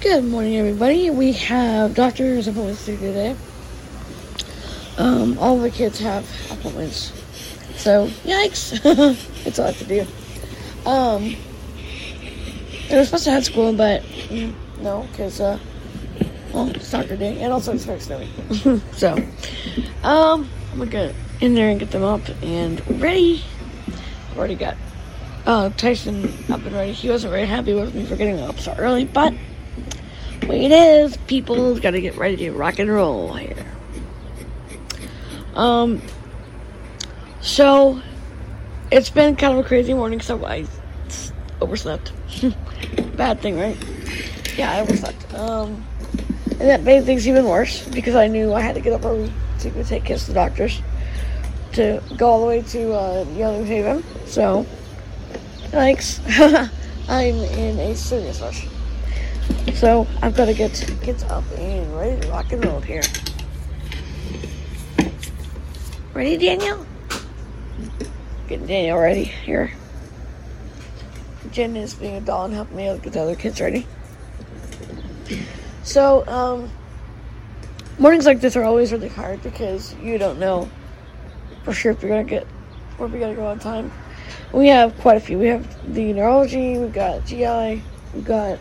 Good 0.00 0.22
morning, 0.22 0.56
everybody. 0.56 1.10
We 1.10 1.32
have 1.32 1.96
doctor's 1.96 2.46
appointments 2.46 2.86
due 2.86 2.96
today. 2.98 3.34
Um, 4.96 5.36
all 5.40 5.58
the 5.58 5.72
kids 5.72 5.98
have 5.98 6.24
appointments. 6.52 7.12
So, 7.74 8.06
yikes. 8.22 8.78
it's 9.44 9.58
a 9.58 9.62
lot 9.62 9.74
to 9.74 9.84
do. 9.84 10.06
Um, 10.88 11.34
they 12.88 12.96
were 12.96 13.04
supposed 13.04 13.24
to 13.24 13.32
have 13.32 13.44
school, 13.44 13.72
but 13.72 14.02
mm, 14.02 14.54
no, 14.82 15.04
because, 15.10 15.40
uh, 15.40 15.58
well, 16.54 16.68
it's 16.68 16.86
soccer 16.86 17.16
day, 17.16 17.40
and 17.40 17.52
also 17.52 17.72
it's 17.72 17.84
very 17.84 17.98
snowy. 17.98 18.28
so, 18.92 19.14
um, 20.04 20.48
I'm 20.70 20.78
gonna 20.78 20.90
get 20.92 21.14
in 21.40 21.54
there 21.56 21.70
and 21.70 21.80
get 21.80 21.90
them 21.90 22.04
up 22.04 22.22
and 22.40 23.00
ready. 23.00 23.42
I've 24.30 24.38
Already 24.38 24.54
got 24.54 24.76
uh, 25.44 25.70
Tyson 25.70 26.32
up 26.52 26.64
and 26.64 26.72
ready. 26.72 26.92
He 26.92 27.10
wasn't 27.10 27.32
very 27.32 27.46
happy 27.46 27.74
with 27.74 27.96
me 27.96 28.06
for 28.06 28.14
getting 28.14 28.38
up 28.38 28.60
so 28.60 28.76
early, 28.78 29.04
but 29.04 29.34
way 30.48 30.64
it 30.64 30.72
is, 30.72 31.16
people 31.28 31.78
gotta 31.78 32.00
get 32.00 32.16
ready 32.16 32.36
to 32.36 32.52
rock 32.52 32.78
and 32.78 32.90
roll 32.90 33.34
here. 33.34 33.66
Um, 35.54 36.00
so 37.40 38.00
it's 38.90 39.10
been 39.10 39.36
kind 39.36 39.58
of 39.58 39.64
a 39.64 39.68
crazy 39.68 39.92
morning, 39.94 40.20
so 40.20 40.44
I 40.44 40.66
overslept. 41.60 42.12
Bad 43.16 43.40
thing, 43.40 43.58
right? 43.58 43.76
Yeah, 44.56 44.72
I 44.72 44.80
overslept. 44.80 45.34
Um, 45.34 45.84
and 46.52 46.68
that 46.68 46.82
made 46.82 47.04
things 47.04 47.28
even 47.28 47.44
worse 47.44 47.86
because 47.88 48.14
I 48.14 48.26
knew 48.26 48.52
I 48.52 48.60
had 48.60 48.74
to 48.74 48.80
get 48.80 48.92
up 48.92 49.04
early 49.04 49.32
to 49.60 49.70
go 49.70 49.82
take 49.82 50.04
kids 50.04 50.24
to 50.24 50.28
the 50.28 50.34
doctors 50.34 50.80
to 51.72 52.02
go 52.16 52.28
all 52.28 52.40
the 52.40 52.46
way 52.46 52.62
to 52.62 52.92
uh, 52.92 53.26
Yale 53.34 53.58
New 53.58 53.64
Haven. 53.64 54.04
So, 54.26 54.64
thanks. 55.70 56.20
I'm 57.08 57.34
in 57.36 57.78
a 57.78 57.94
serious 57.94 58.40
rush. 58.40 58.66
So 59.78 60.08
I've 60.22 60.34
got 60.34 60.46
to 60.46 60.54
get 60.54 60.72
kids 61.02 61.22
up 61.22 61.44
and 61.56 61.96
ready 61.96 62.20
to 62.20 62.28
rock 62.30 62.50
and 62.50 62.64
roll 62.64 62.80
here. 62.80 63.04
Ready, 66.12 66.36
Daniel? 66.36 66.84
Getting 68.48 68.66
Daniel 68.66 68.98
ready 68.98 69.22
here. 69.22 69.70
Jen 71.52 71.76
is 71.76 71.94
being 71.94 72.16
a 72.16 72.20
doll 72.20 72.46
and 72.46 72.54
helping 72.54 72.76
me 72.76 72.86
get 73.00 73.12
the 73.12 73.20
other 73.20 73.36
kids 73.36 73.60
ready. 73.60 73.86
So, 75.84 76.26
um, 76.26 76.68
mornings 78.00 78.26
like 78.26 78.40
this 78.40 78.56
are 78.56 78.64
always 78.64 78.90
really 78.90 79.06
hard 79.06 79.40
because 79.44 79.94
you 80.02 80.18
don't 80.18 80.40
know 80.40 80.68
for 81.62 81.72
sure 81.72 81.92
if 81.92 82.02
you're 82.02 82.10
gonna 82.10 82.24
get 82.24 82.48
where 82.96 83.08
we 83.08 83.20
gotta 83.20 83.36
go 83.36 83.46
on 83.46 83.60
time. 83.60 83.92
We 84.52 84.66
have 84.66 84.98
quite 84.98 85.18
a 85.18 85.20
few. 85.20 85.38
We 85.38 85.46
have 85.46 85.94
the 85.94 86.12
neurology, 86.14 86.78
we've 86.78 86.92
got 86.92 87.24
GI, 87.26 87.80
we've 88.12 88.24
got 88.24 88.58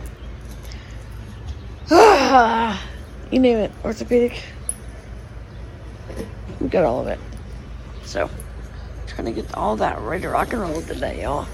you 3.31 3.39
name 3.39 3.57
it, 3.57 3.71
orthopedic. 3.85 4.43
We 6.59 6.67
got 6.67 6.83
all 6.83 6.99
of 6.99 7.07
it. 7.07 7.19
So, 8.03 8.29
trying 9.05 9.25
to 9.25 9.31
get 9.31 9.53
all 9.55 9.77
that 9.77 10.01
ready 10.01 10.23
to 10.23 10.29
rock 10.29 10.51
and 10.51 10.61
roll 10.61 10.81
today, 10.81 11.21
y'all. 11.21 11.47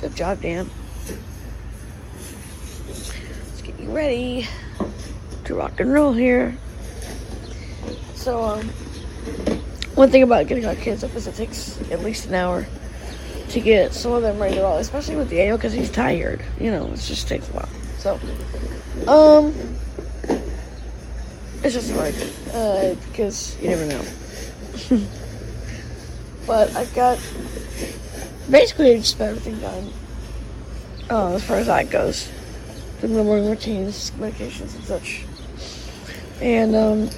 Good 0.00 0.16
job, 0.16 0.40
Dan. 0.40 0.68
Let's 2.88 3.62
get 3.62 3.78
you 3.78 3.94
ready 3.94 4.48
to 5.44 5.54
rock 5.54 5.78
and 5.78 5.92
roll 5.92 6.12
here. 6.12 6.56
So, 8.16 8.42
um, 8.42 8.68
one 9.94 10.10
thing 10.10 10.24
about 10.24 10.48
getting 10.48 10.66
our 10.66 10.74
kids 10.74 11.04
up 11.04 11.14
is 11.14 11.28
it 11.28 11.36
takes 11.36 11.80
at 11.92 12.00
least 12.00 12.26
an 12.26 12.34
hour 12.34 12.66
to 13.50 13.60
get 13.60 13.94
some 13.94 14.10
of 14.10 14.22
them 14.22 14.40
ready 14.40 14.56
to 14.56 14.62
roll, 14.62 14.78
especially 14.78 15.14
with 15.14 15.30
Daniel 15.30 15.56
because 15.56 15.72
he's 15.72 15.90
tired. 15.90 16.42
You 16.58 16.72
know, 16.72 16.88
it 16.88 16.96
just 16.96 17.28
takes 17.28 17.48
a 17.50 17.52
while. 17.52 17.68
So, 17.98 18.18
um, 19.08 19.54
it's 21.62 21.74
just 21.74 21.92
hard 21.92 22.14
uh, 22.52 22.94
because 23.10 23.56
you 23.60 23.70
never 23.70 23.86
know. 23.86 24.04
but 26.46 26.74
I've 26.76 26.94
got 26.94 27.18
basically 28.50 28.96
just 28.96 29.20
everything 29.20 29.58
done 29.60 29.90
uh, 31.10 31.34
as 31.34 31.44
far 31.44 31.56
as 31.56 31.66
that 31.66 31.90
goes. 31.90 32.30
The 33.00 33.08
morning 33.08 33.50
routines, 33.50 34.10
medications, 34.12 34.74
and 34.74 34.84
such. 34.84 35.24
And 36.40 36.74
um, 36.74 37.10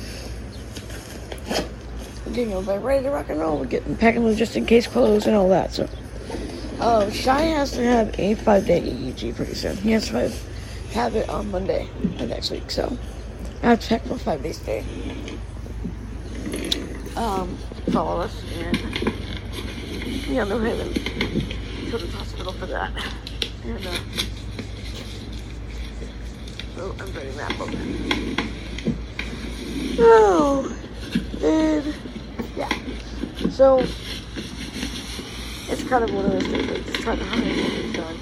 getting 2.36 2.52
everybody 2.52 2.78
ready 2.84 3.02
to 3.04 3.10
rock 3.10 3.30
and 3.30 3.40
roll. 3.40 3.58
We're 3.58 3.66
getting 3.66 3.96
packing 3.96 4.24
the 4.24 4.34
just 4.34 4.56
in 4.56 4.66
case 4.66 4.86
clothes 4.86 5.26
and 5.26 5.34
all 5.34 5.48
that. 5.48 5.72
So, 5.72 5.88
um, 6.80 7.10
Shy 7.10 7.40
has 7.40 7.72
to 7.72 7.82
have 7.82 8.18
a 8.18 8.34
five 8.34 8.66
day 8.66 8.80
EEG 8.80 9.34
pretty 9.34 9.54
soon. 9.54 9.76
He 9.78 9.92
has 9.92 10.08
to 10.08 10.30
have 10.92 11.16
it 11.16 11.28
on 11.28 11.50
Monday 11.50 11.88
of 12.18 12.28
next 12.28 12.50
week, 12.50 12.70
so 12.70 12.96
I 13.62 13.70
have 13.70 13.80
to 13.80 13.88
check 13.88 14.02
for 14.04 14.18
five 14.18 14.42
days 14.42 14.58
today. 14.58 14.84
Um, 17.16 17.56
follow 17.92 18.20
us 18.20 18.42
and 18.58 18.76
Yale 20.26 20.46
New 20.46 20.58
Haven. 20.60 20.92
Children's 21.90 22.14
Hospital 22.14 22.52
for 22.52 22.66
that. 22.66 22.92
And 23.64 23.86
uh 23.86 23.98
oh 26.78 26.94
I'm 27.00 27.12
writing 27.14 27.36
that 27.36 27.56
book. 27.58 27.70
Oh 29.98 30.76
and 31.42 31.94
yeah. 32.56 32.68
So 33.50 33.78
it's 35.68 35.82
kind 35.84 36.04
of 36.04 36.12
one 36.14 36.26
of 36.26 36.32
those 36.32 36.46
things 36.46 36.66
that's 36.66 37.00
trying 37.00 37.18
to 37.18 37.24
hurry 37.24 37.62
what 37.62 37.72
we've 37.84 37.94
done 37.94 38.18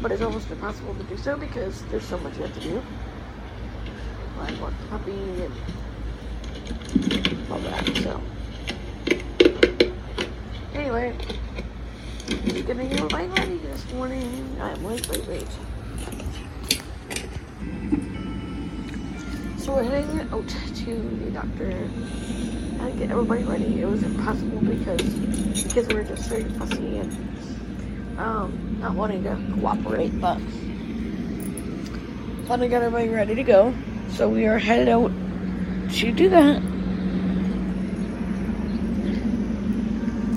but 0.00 0.12
it's 0.12 0.22
almost 0.22 0.50
impossible 0.50 0.94
to 0.94 1.02
do 1.04 1.16
so 1.16 1.36
because 1.36 1.82
there's 1.86 2.04
so 2.04 2.18
much 2.18 2.36
you 2.36 2.42
have 2.42 2.54
to 2.54 2.60
do. 2.60 2.82
Like 4.38 4.60
want 4.60 4.74
the 4.80 4.86
puppy 4.86 5.12
and 5.12 5.52
all 7.50 7.58
that. 7.58 7.84
So 7.96 8.20
anyway, 10.74 11.16
just 12.26 12.66
getting 12.66 12.96
your 12.96 13.08
light 13.08 13.36
ready 13.36 13.58
this 13.58 13.92
morning. 13.92 14.56
I'm 14.60 14.82
wait, 14.84 15.08
wait, 15.08 15.26
late. 15.28 15.48
So 19.58 19.74
we're 19.74 19.82
heading 19.82 20.20
out 20.32 20.48
to 20.48 20.94
the 21.24 21.30
doctor 21.32 21.66
and 21.66 22.98
get 22.98 23.10
everybody 23.10 23.42
ready. 23.42 23.80
It 23.80 23.86
was 23.86 24.02
impossible 24.04 24.60
because 24.60 25.02
the 25.64 25.68
kids 25.68 25.92
were 25.92 26.04
just 26.04 26.28
very 26.28 26.44
fussy 26.44 26.98
and 26.98 28.18
um, 28.18 28.67
not 28.78 28.94
wanting 28.94 29.22
to 29.24 29.36
cooperate, 29.54 30.20
but 30.20 30.38
finally 32.46 32.68
got 32.68 32.82
everybody 32.82 33.08
ready 33.08 33.34
to 33.34 33.42
go. 33.42 33.74
So 34.10 34.28
we 34.28 34.46
are 34.46 34.58
headed 34.58 34.88
out 34.88 35.10
to 35.94 36.12
do 36.12 36.28
that. 36.28 36.62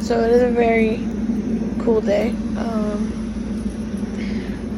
So 0.02 0.20
it 0.20 0.32
is 0.32 0.42
a 0.42 0.50
very 0.52 1.00
cool 1.84 2.02
day. 2.02 2.30
Um, 2.58 3.18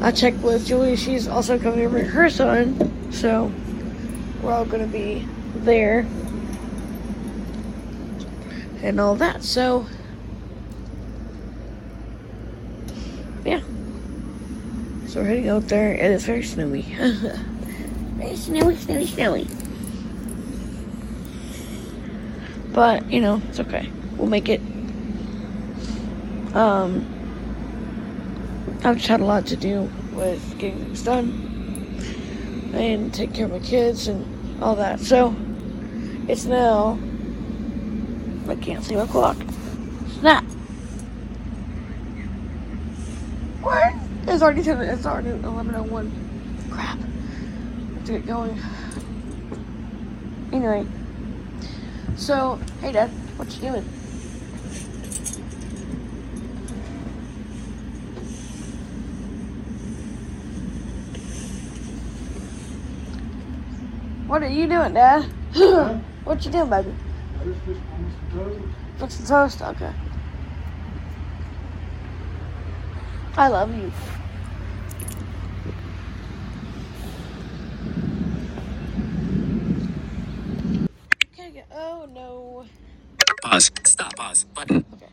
I 0.02 0.12
checked 0.12 0.40
with 0.40 0.66
Julie; 0.68 0.96
she's 0.96 1.28
also 1.28 1.58
coming 1.58 1.80
to 1.82 1.90
bring 1.90 2.06
her 2.06 2.30
son, 2.30 3.12
so 3.12 3.52
we're 4.42 4.52
all 4.52 4.66
gonna 4.66 4.86
be 4.86 5.28
there 5.56 6.06
and 8.82 9.00
all 9.00 9.16
that. 9.16 9.44
So 9.44 9.88
yeah. 13.46 13.62
So 15.14 15.22
we're 15.22 15.28
heading 15.28 15.50
out 15.50 15.68
there. 15.68 15.92
and 15.92 16.02
It 16.02 16.12
is 16.12 16.26
very 16.26 16.42
snowy. 16.42 16.82
very 18.18 18.36
snowy, 18.36 18.76
snowy, 18.76 19.06
snowy. 19.06 19.48
But, 22.72 23.12
you 23.12 23.22
know, 23.22 23.40
it's 23.48 23.60
okay. 23.60 23.92
We'll 24.18 24.28
make 24.28 24.50
it. 24.50 24.60
Um, 26.56 27.06
I've 28.84 28.96
just 28.96 29.08
had 29.08 29.22
a 29.22 29.26
lot 29.26 29.46
to 29.46 29.56
do 29.56 29.88
with 30.14 30.58
getting 30.58 30.84
things 30.84 31.04
done 31.04 32.72
and 32.74 33.14
take 33.14 33.36
care 33.36 33.46
of 33.46 33.52
my 33.52 33.60
kids 33.60 34.08
and 34.08 34.64
all 34.64 34.76
that. 34.78 35.00
So, 35.00 35.36
it's 36.28 36.46
now. 36.46 36.98
I 38.48 38.56
can't 38.56 38.84
see 38.84 38.96
my 38.96 39.06
clock. 39.06 39.38
Snap! 40.22 40.44
What? 43.62 43.94
It's 44.24 44.32
already 44.44 44.62
10 44.62 44.82
It's 44.82 45.06
already 45.06 45.30
11.01. 45.30 46.70
Crap. 46.70 46.98
Have 46.98 48.06
to 48.06 48.12
get 48.12 48.28
going. 48.28 48.60
Anyway. 50.52 50.86
So, 52.18 52.60
hey 52.82 52.92
Dad, 52.92 53.10
what 53.38 53.50
you 53.56 53.62
doing? 53.62 53.84
What 64.28 64.44
are 64.44 64.48
you 64.48 64.68
doing, 64.68 64.94
Dad? 64.94 65.26
Huh? 65.54 65.94
what 66.26 66.44
you 66.44 66.52
doing, 66.52 66.70
baby? 66.70 66.94
I 67.40 67.46
just 67.46 67.60
fixed 67.62 67.82
some 67.82 68.12
toast. 68.34 68.60
Fixing 68.98 69.26
toast? 69.26 69.62
Okay. 69.62 69.94
I 73.38 73.48
love 73.48 73.76
you. 73.76 73.92
Oh 81.76 82.08
no. 82.14 82.66
Pause. 83.42 83.72
Stop. 83.84 84.16
Pause. 84.16 84.44
Button. 84.46 84.86
Okay. 84.94 85.12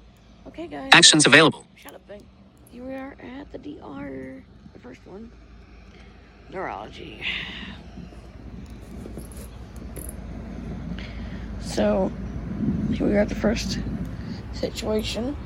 Okay, 0.49 0.67
guys. 0.67 0.91
Actions 0.93 1.27
available. 1.27 1.67
Shut 1.75 1.95
up, 1.95 2.07
thing. 2.07 2.23
Here 2.71 2.85
we 2.85 2.95
are 2.95 3.17
at 3.39 3.51
the 3.51 3.59
DR. 3.59 4.43
The 4.73 4.79
first 4.79 5.07
one. 5.07 5.33
Neurology. 6.51 7.23
So, 11.61 12.12
here 12.93 13.07
we 13.07 13.15
are 13.15 13.21
at 13.21 13.29
the 13.29 13.35
first 13.35 13.79
situation. 14.53 15.37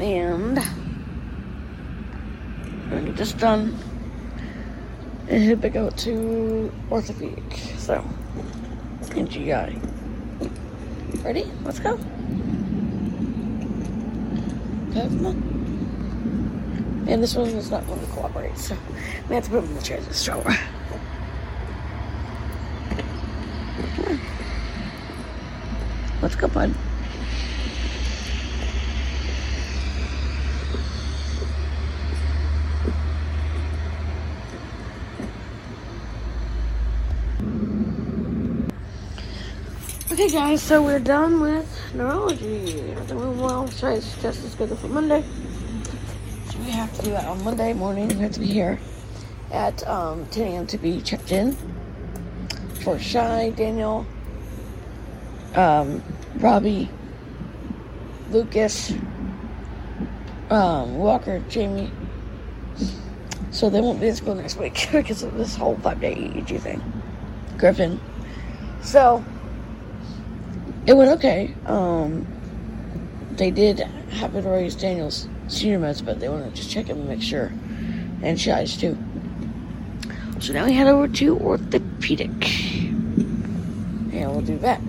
And 0.00 0.58
we're 2.84 2.90
gonna 2.90 3.06
get 3.06 3.16
this 3.16 3.32
done 3.32 3.78
and 5.28 5.42
head 5.42 5.60
back 5.60 5.76
out 5.76 5.96
to 5.98 6.72
orthopedic. 6.90 7.58
So, 7.78 8.04
and 9.14 9.30
GI. 9.30 9.78
Ready? 11.22 11.44
Let's 11.64 11.78
go. 11.78 11.98
Okay, 14.90 15.08
come 15.08 15.26
on. 15.26 17.04
And 17.08 17.22
this 17.22 17.34
one 17.34 17.48
is 17.48 17.70
not 17.70 17.86
going 17.86 18.00
to 18.00 18.06
cooperate, 18.06 18.58
so 18.58 18.76
we 19.28 19.36
have 19.36 19.44
to 19.44 19.50
put 19.50 19.64
him 19.64 19.70
in 19.70 19.74
the 19.76 19.82
chair 19.82 20.00
this. 20.00 20.28
Let's 26.22 26.34
go, 26.34 26.48
bud. 26.48 26.74
Okay, 40.16 40.30
guys, 40.30 40.62
so 40.62 40.82
we're 40.82 40.98
done 40.98 41.40
with 41.40 41.68
neurology. 41.92 42.80
Well. 43.10 43.68
Tonight's 43.68 44.14
test 44.22 44.42
is 44.44 44.52
scheduled 44.52 44.78
for 44.78 44.88
Monday. 44.88 45.22
So 46.50 46.58
we 46.60 46.70
have 46.70 46.90
to 46.96 47.02
do 47.02 47.10
that 47.10 47.26
on 47.26 47.44
Monday 47.44 47.74
morning. 47.74 48.08
We 48.08 48.14
have 48.14 48.32
to 48.32 48.40
be 48.40 48.46
here 48.46 48.78
at 49.52 49.86
um, 49.86 50.24
10 50.28 50.46
a.m. 50.46 50.66
to 50.68 50.78
be 50.78 51.02
checked 51.02 51.32
in 51.32 51.54
for 52.82 52.98
Shy, 52.98 53.50
Daniel, 53.50 54.06
um, 55.54 56.02
Robbie, 56.36 56.88
Lucas, 58.30 58.94
um, 60.48 60.96
Walker, 60.96 61.40
Jamie. 61.50 61.92
So 63.50 63.68
they 63.68 63.82
won't 63.82 64.00
be 64.00 64.08
in 64.08 64.16
school 64.16 64.34
next 64.34 64.56
week 64.56 64.88
because 64.92 65.22
of 65.22 65.34
this 65.34 65.56
whole 65.56 65.76
five 65.76 66.00
day 66.00 66.14
EEG 66.14 66.58
thing. 66.58 67.02
Griffin. 67.58 68.00
So 68.80 69.22
it 70.86 70.96
went 70.96 71.10
okay. 71.12 71.54
Um, 71.66 72.26
they 73.32 73.50
did 73.50 73.80
have 73.80 74.34
it 74.34 74.46
already 74.46 74.70
Daniel's 74.70 75.28
senior 75.48 75.78
meds, 75.78 76.04
but 76.04 76.20
they 76.20 76.28
wanted 76.28 76.50
to 76.50 76.56
just 76.56 76.70
check 76.70 76.86
him 76.86 76.98
and 76.98 77.08
make 77.08 77.22
sure. 77.22 77.52
And 78.22 78.40
Shy's 78.40 78.76
too. 78.76 78.96
So 80.40 80.52
now 80.52 80.64
we 80.66 80.72
head 80.72 80.86
over 80.86 81.08
to 81.08 81.38
orthopedic. 81.38 82.30
And 84.12 84.30
we'll 84.30 84.42
do 84.42 84.58
that. 84.58 84.80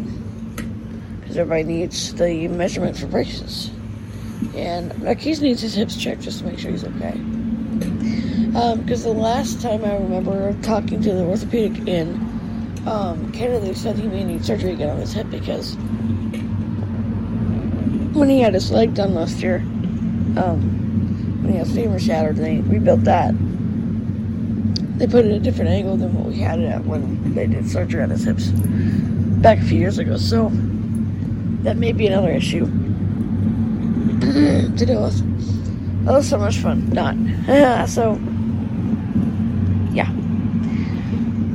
Because 1.20 1.38
everybody 1.38 1.64
needs 1.64 2.14
the 2.14 2.48
measurement 2.48 2.98
for 2.98 3.08
braces. 3.08 3.72
And 4.56 4.98
Marquise 5.04 5.42
needs 5.42 5.62
his 5.62 5.74
hips 5.74 5.96
checked 5.98 6.22
just 6.22 6.40
to 6.40 6.46
make 6.46 6.60
sure 6.60 6.72
he's 6.72 6.86
okay. 6.86 7.18
Because 8.78 9.04
the 9.04 9.14
last 9.14 9.62
time 9.62 9.84
I 9.84 9.96
remember 9.96 10.54
talking 10.62 11.02
to 11.02 11.14
the 11.14 11.24
orthopedic 11.24 11.88
in 11.88 12.26
um, 12.88 13.31
Canada, 13.34 13.75
said 13.75 13.98
he 13.98 14.07
may 14.07 14.24
need 14.24 14.45
surgery 14.45 14.72
again 14.72 14.89
on 14.89 14.98
his 14.98 15.12
hip 15.12 15.30
because 15.30 15.75
when 18.16 18.30
he 18.30 18.39
had 18.39 18.54
his 18.54 18.72
leg 18.72 18.94
done 18.94 19.13
last 19.13 19.39
year, 19.42 19.57
um, 20.38 21.42
when 21.44 21.51
he 21.51 21.60
had 21.60 21.68
femur 21.68 22.00
shattered, 22.00 22.38
they 22.38 22.62
rebuilt 22.62 23.04
that. 23.04 23.34
They 24.98 25.06
put 25.06 25.25
it 25.25 25.31
at 25.31 25.38
a 25.38 25.39
different 25.39 25.69
angle 25.69 25.98
than 25.98 26.13
what 26.13 26.25
we 26.28 26.39
had 26.39 26.60
it 26.60 26.66
at 26.66 26.86
when 26.86 27.36
they 27.36 27.45
did 27.45 27.69
surgery 27.69 28.01
on 28.01 28.10
his 28.10 28.24
hips 28.24 28.48
back 29.42 29.60
a 29.60 29.63
few 29.63 29.80
years 29.80 29.98
ago. 29.98 30.18
So 30.18 30.50
that 31.63 31.78
may 31.78 31.92
be 31.92 32.07
another 32.07 32.31
issue 32.31 32.66
to 34.22 34.86
deal 34.86 35.04
with. 35.04 36.06
That 36.06 36.13
was 36.13 36.30
so 36.30 36.38
much 36.38 36.57
fun. 36.57 36.89
Not. 36.89 37.89
so, 37.89 38.13
yeah. 39.94 40.10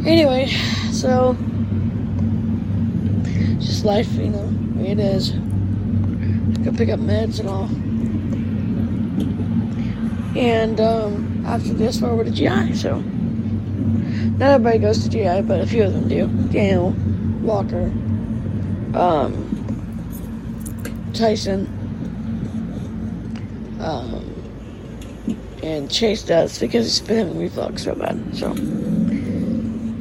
Anyway, 0.06 0.50
so 0.93 1.37
just 3.59 3.85
life, 3.85 4.12
you 4.12 4.29
know, 4.29 4.49
it 4.81 4.99
is. 4.99 5.31
Go 6.62 6.73
pick 6.73 6.91
up 6.91 7.00
meds 7.00 7.41
and 7.41 7.49
all. 7.49 7.69
And 10.37 10.81
um, 10.81 11.44
after 11.47 11.73
this, 11.73 12.00
we're 12.00 12.11
over 12.11 12.25
to 12.25 12.31
GI. 12.31 12.75
So 12.75 13.00
not 13.00 14.50
everybody 14.50 14.79
goes 14.79 15.03
to 15.05 15.09
GI, 15.09 15.43
but 15.43 15.61
a 15.61 15.67
few 15.67 15.85
of 15.85 15.93
them 15.93 16.09
do. 16.09 16.27
Daniel, 16.53 16.91
Walker, 17.43 17.93
um, 18.94 19.49
Tyson, 21.12 21.67
um, 23.81 24.29
and 25.62 25.91
Chase 25.91 26.23
does 26.23 26.59
because 26.59 26.87
he's 26.87 27.06
been 27.06 27.19
having 27.19 27.39
reflux 27.39 27.85
so 27.85 27.94
bad. 27.94 28.37
So 28.37 28.53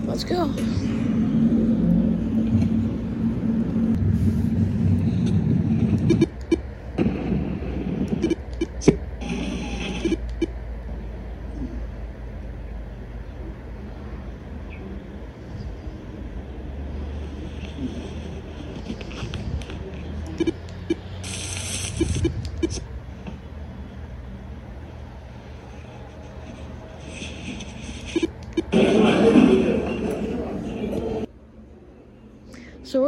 let's 0.08 0.24
go. 0.24 0.52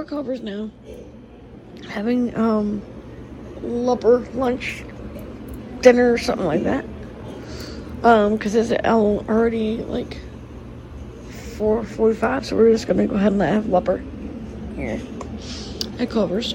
We're 0.04 0.10
covers 0.10 0.42
now. 0.42 0.70
Having 1.88 2.36
um 2.36 2.82
lumber 3.62 4.20
lunch, 4.34 4.84
dinner, 5.80 6.12
or 6.12 6.18
something 6.18 6.46
like 6.46 6.64
that. 6.64 6.84
Um, 8.04 8.34
because 8.36 8.54
it's 8.56 8.74
already 8.86 9.78
like 9.78 10.18
four 11.56 11.86
forty-five, 11.86 12.46
so 12.46 12.58
we're 12.58 12.74
just 12.74 12.86
gonna 12.86 13.08
go 13.08 13.16
ahead 13.16 13.32
and 13.32 13.42
have 13.44 13.68
lumber 13.68 14.04
here 14.76 15.02
at 16.00 16.10
Culver's. 16.10 16.54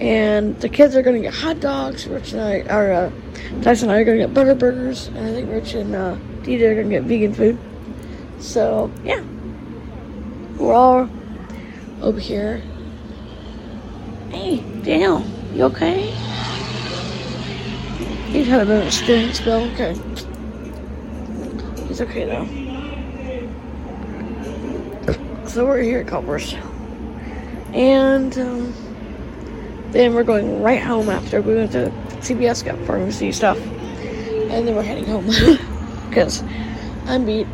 And 0.00 0.60
the 0.60 0.68
kids 0.68 0.96
are 0.96 1.02
gonna 1.02 1.20
get 1.20 1.34
hot 1.34 1.60
dogs. 1.60 2.08
Rich 2.08 2.32
and 2.32 2.40
I, 2.40 2.58
or 2.74 2.92
uh, 2.92 3.12
Tyson 3.62 3.88
and 3.88 3.96
I 3.96 4.00
are 4.00 4.04
gonna 4.04 4.18
get 4.18 4.34
butter 4.34 4.56
burgers, 4.56 5.06
and 5.06 5.18
I 5.18 5.32
think 5.32 5.48
Rich 5.48 5.74
and 5.74 5.94
uh, 5.94 6.16
Dita 6.42 6.70
are 6.70 6.74
gonna 6.74 6.88
get 6.88 7.04
vegan 7.04 7.34
food. 7.34 7.56
So 8.40 8.90
yeah, 9.04 9.22
we're 10.56 10.74
all 10.74 11.08
over 12.02 12.20
here. 12.20 12.62
Hey, 14.30 14.60
Daniel, 14.82 15.24
you 15.54 15.64
okay? 15.64 16.10
He's 18.30 18.46
had 18.46 18.62
a 18.62 18.66
bit 18.66 18.86
of 18.86 18.92
a. 18.92 19.62
Okay, 19.72 19.94
he's 21.86 22.00
okay 22.02 22.24
though. 22.24 22.46
So 25.46 25.64
we're 25.64 25.82
here 25.82 26.00
at 26.00 26.06
Culver's, 26.06 26.54
and 27.72 28.38
um, 28.38 28.74
then 29.92 30.14
we're 30.14 30.24
going 30.24 30.62
right 30.62 30.82
home 30.82 31.08
after 31.08 31.40
we 31.40 31.54
went 31.54 31.72
to 31.72 31.90
CVS 32.20 32.64
got 32.64 32.78
pharmacy 32.86 33.32
stuff, 33.32 33.58
and 33.58 34.68
then 34.68 34.76
we're 34.76 34.82
heading 34.82 35.06
home 35.06 35.26
because 36.08 36.42
I'm 37.06 37.24
beat. 37.24 37.46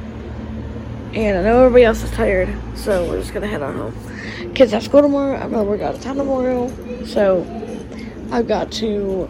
And 1.14 1.38
I 1.38 1.42
know 1.42 1.60
everybody 1.60 1.84
else 1.84 2.02
is 2.02 2.10
tired, 2.10 2.52
so 2.74 3.08
we're 3.08 3.20
just 3.20 3.32
gonna 3.32 3.46
head 3.46 3.62
on 3.62 3.76
home. 3.76 4.13
Kids 4.54 4.70
have 4.70 4.84
school 4.84 5.02
tomorrow. 5.02 5.36
Got 5.48 5.62
to 5.62 5.62
work 5.64 5.80
out 5.80 5.96
of 5.96 6.00
town 6.00 6.16
tomorrow, 6.16 6.70
so 7.04 7.44
I've 8.30 8.46
got 8.46 8.70
to 8.72 9.28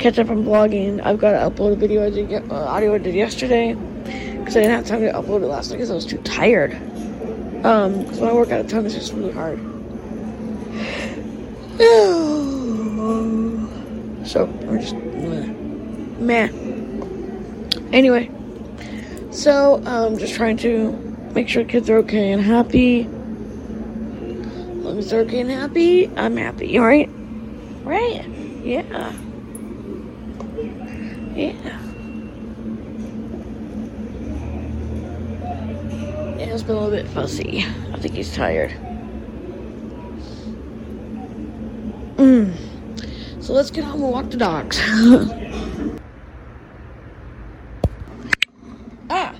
catch 0.00 0.18
up 0.18 0.28
on 0.28 0.44
vlogging. 0.44 1.00
I've 1.04 1.18
got 1.18 1.32
to 1.32 1.38
upload 1.38 1.74
a 1.74 1.76
video 1.76 2.04
I 2.04 2.10
did, 2.10 2.50
uh, 2.50 2.54
audio 2.54 2.94
I 2.94 2.98
did 2.98 3.14
yesterday, 3.14 3.74
because 3.74 4.56
I 4.56 4.60
didn't 4.60 4.74
have 4.76 4.86
time 4.86 5.00
to 5.02 5.12
upload 5.12 5.42
it 5.42 5.46
last 5.46 5.70
night 5.70 5.76
because 5.76 5.90
I 5.90 5.94
was 5.94 6.04
too 6.04 6.18
tired. 6.18 6.74
Um, 7.64 8.02
because 8.02 8.18
when 8.18 8.28
I 8.28 8.32
work 8.34 8.50
out 8.50 8.60
of 8.60 8.68
town, 8.68 8.84
it's 8.86 8.94
just 8.94 9.12
really 9.12 9.32
hard. 9.32 9.60
So 14.24 14.46
I'm 14.46 14.80
just 14.80 14.94
meh. 16.18 16.48
Anyway, 17.92 18.30
So, 19.30 19.84
um, 19.84 20.16
just 20.16 20.34
trying 20.34 20.56
to 20.58 20.92
make 21.34 21.48
sure 21.48 21.62
kids 21.64 21.90
are 21.90 21.98
okay 21.98 22.32
and 22.32 22.42
happy. 22.42 23.08
As 24.94 24.96
long 24.96 25.04
as 25.06 25.10
they're 25.10 25.20
okay 25.22 25.40
and 25.40 25.50
happy, 25.50 26.08
I'm 26.16 26.36
happy, 26.36 26.78
alright? 26.78 27.10
Right? 27.82 28.24
Yeah. 28.62 29.12
Yeah. 31.34 31.80
Daniel's 36.38 36.62
been 36.62 36.76
a 36.76 36.80
little 36.80 36.92
bit 36.92 37.08
fussy. 37.08 37.64
I 37.92 37.98
think 37.98 38.14
he's 38.14 38.32
tired. 38.36 38.70
Mm. 42.16 42.54
So 43.42 43.52
let's 43.52 43.72
get 43.72 43.82
home 43.82 44.00
and 44.00 44.12
walk 44.12 44.30
the 44.30 44.36
dogs. 44.36 44.80
ah, 49.10 49.34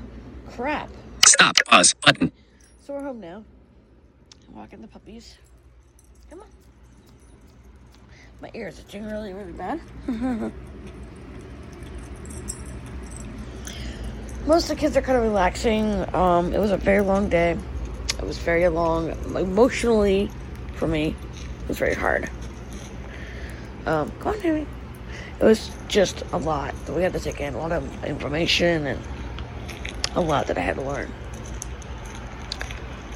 crap. 0.51 0.91
Stop. 1.25 1.55
Pause. 1.67 1.95
Button. 2.05 2.33
So 2.81 2.95
we're 2.95 3.05
home 3.05 3.21
now. 3.21 3.45
Walking 4.55 4.81
the 4.81 4.87
puppies. 4.87 5.37
Come 6.31 6.41
on. 6.41 6.47
My 8.41 8.51
ears 8.55 8.79
are 8.79 8.83
itching 8.83 9.05
really, 9.05 9.33
really 9.33 9.51
bad. 9.51 9.81
Most 14.47 14.71
of 14.71 14.77
the 14.77 14.81
kids 14.81 14.97
are 14.97 15.03
kind 15.03 15.19
of 15.19 15.25
relaxing. 15.25 16.15
Um, 16.15 16.53
it 16.53 16.61
was 16.61 16.71
a 16.71 16.77
very 16.77 17.01
long 17.01 17.29
day. 17.29 17.59
It 18.19 18.25
was 18.25 18.39
very 18.39 18.69
long. 18.69 19.11
Emotionally, 19.35 20.31
for 20.77 20.87
me, 20.87 21.17
it 21.63 21.69
was 21.69 21.79
very 21.79 21.95
hard. 21.95 22.31
Um, 23.87 24.13
come 24.21 24.35
on, 24.35 24.41
Henry. 24.41 24.69
It 25.41 25.45
was 25.45 25.73
just 25.89 26.23
a 26.33 26.39
lot 26.39 26.77
that 26.87 26.93
we 26.93 27.03
had 27.03 27.13
to 27.15 27.21
take 27.21 27.41
in. 27.41 27.55
A 27.55 27.59
lot 27.59 27.73
of 27.73 28.05
information 28.05 28.87
and 28.87 29.01
a 30.15 30.21
lot 30.21 30.47
that 30.47 30.57
I 30.57 30.61
had 30.61 30.77
to 30.77 30.83
learn. 30.83 31.11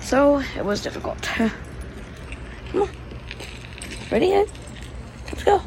So 0.08 0.38
it 0.56 0.64
was 0.64 0.82
difficult. 0.82 1.20
Come 1.22 1.52
on. 2.74 2.88
Ready, 4.10 4.32
Ed? 4.32 4.48
Let's 5.26 5.44
go. 5.44 5.60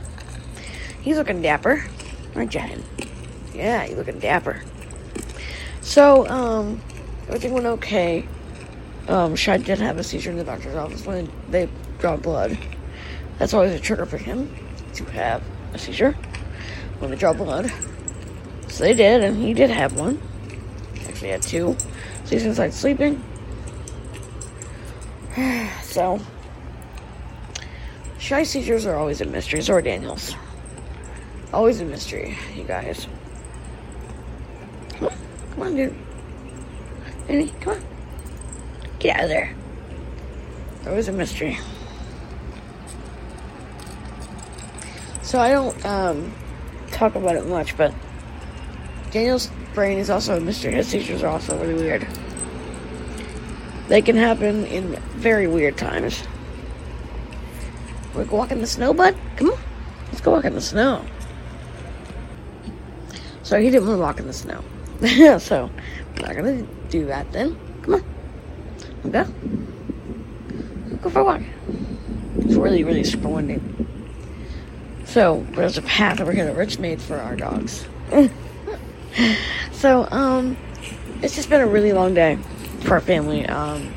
He's 0.99 1.17
looking 1.17 1.43
dapper. 1.43 1.85
Aren't 2.33 2.55
you, 2.55 2.61
Ed? 2.61 2.83
Yeah, 3.53 3.85
you 3.85 3.95
looking 3.95 4.17
dapper. 4.17 4.63
So, 5.81 6.27
um, 6.27 6.81
everything 7.27 7.53
went 7.53 7.67
okay. 7.67 8.27
Um, 9.07 9.35
did 9.35 9.77
have 9.77 9.99
a 9.99 10.03
seizure 10.03 10.31
in 10.31 10.37
the 10.37 10.43
doctor's 10.43 10.75
office 10.75 11.05
when 11.05 11.31
they 11.49 11.69
draw 11.99 12.17
blood. 12.17 12.57
That's 13.37 13.53
always 13.53 13.73
a 13.73 13.79
trigger 13.79 14.07
for 14.07 14.17
him 14.17 14.51
to 14.95 15.03
have 15.11 15.43
a 15.75 15.77
seizure 15.77 16.13
when 16.97 17.11
they 17.11 17.17
draw 17.17 17.33
blood. 17.33 17.71
So 18.69 18.85
they 18.85 18.95
did, 18.95 19.23
and 19.23 19.37
he 19.37 19.53
did 19.53 19.69
have 19.69 19.95
one. 19.95 20.19
Actually, 21.07 21.29
had 21.29 21.43
two. 21.43 21.77
So 22.23 22.31
he's 22.31 22.43
inside 22.43 22.73
sleeping. 22.73 23.23
so, 25.83 26.19
shy 28.17 28.43
seizures 28.43 28.85
are 28.85 28.95
always 28.95 29.21
a 29.21 29.25
mystery. 29.25 29.61
Are 29.69 29.81
Daniels. 29.81 30.35
Always 31.53 31.79
a 31.81 31.85
mystery, 31.85 32.37
you 32.55 32.63
guys. 32.63 33.07
Come 34.89 35.07
on, 35.07 35.17
come 35.53 35.63
on, 35.63 35.75
dude. 35.75 35.95
Annie, 37.29 37.53
come 37.61 37.73
on. 37.73 37.83
Get 38.99 39.17
out 39.17 39.23
of 39.23 39.29
there. 39.29 39.55
Always 40.85 41.07
a 41.07 41.11
mystery. 41.11 41.57
So 45.21 45.39
I 45.39 45.49
don't 45.49 45.85
um, 45.85 46.33
talk 46.91 47.15
about 47.15 47.35
it 47.35 47.45
much, 47.45 47.77
but 47.77 47.93
Daniel's 49.11 49.49
brain 49.73 49.97
is 49.97 50.09
also 50.09 50.35
a 50.35 50.41
mystery. 50.41 50.73
His 50.73 50.87
seizures 50.87 51.23
are 51.23 51.27
also 51.27 51.57
really 51.59 51.75
weird. 51.75 52.07
They 53.91 54.01
can 54.01 54.15
happen 54.15 54.63
in 54.67 54.95
very 55.17 55.47
weird 55.47 55.77
times. 55.77 56.23
We're 58.15 58.23
go 58.23 58.37
walk 58.37 58.49
in 58.53 58.61
the 58.61 58.65
snow, 58.65 58.93
bud? 58.93 59.17
Come 59.35 59.49
on. 59.49 59.59
Let's 60.05 60.21
go 60.21 60.31
walk 60.31 60.45
in 60.45 60.53
the 60.53 60.61
snow. 60.61 61.05
So 63.43 63.59
he 63.59 63.69
didn't 63.69 63.89
want 63.89 63.97
to 63.97 64.01
walk 64.01 64.19
in 64.21 64.27
the 64.27 64.31
snow. 64.31 64.63
so 65.39 65.69
I'm 66.15 66.21
not 66.21 66.35
gonna 66.37 66.65
do 66.89 67.05
that 67.07 67.33
then. 67.33 67.59
Come 67.81 67.95
on. 67.95 69.11
Go. 69.11 69.25
Go 71.01 71.09
for 71.09 71.19
a 71.19 71.25
walk. 71.25 71.41
It's 72.37 72.55
really, 72.55 72.85
really 72.85 73.03
windy. 73.25 73.59
So 75.03 75.45
there's 75.51 75.77
a 75.77 75.81
path 75.81 76.19
that 76.19 76.25
we're 76.25 76.35
gonna 76.35 76.53
rich 76.53 76.79
made 76.79 77.01
for 77.01 77.17
our 77.17 77.35
dogs. 77.35 77.85
so, 79.73 80.07
um, 80.11 80.55
it's 81.21 81.35
just 81.35 81.49
been 81.49 81.59
a 81.59 81.67
really 81.67 81.91
long 81.91 82.13
day 82.13 82.39
for 82.81 82.95
our 82.95 83.01
family. 83.01 83.45
Um, 83.45 83.93